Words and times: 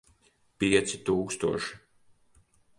Pieci 0.63 1.01
tūkstoši. 1.11 1.79